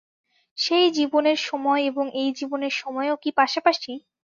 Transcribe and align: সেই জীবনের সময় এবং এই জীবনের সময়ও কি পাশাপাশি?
সেই 0.57 0.87
জীবনের 0.97 1.39
সময় 1.43 1.81
এবং 1.89 2.05
এই 2.21 2.29
জীবনের 2.39 2.73
সময়ও 2.77 3.15
কি 3.23 3.29
পাশাপাশি? 3.39 3.93